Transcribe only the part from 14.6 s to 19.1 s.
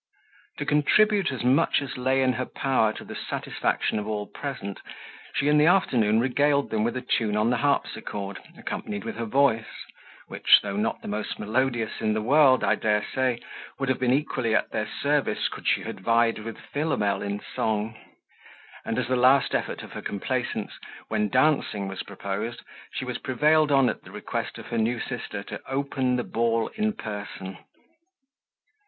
their service could she have vied with Philomel in song; and as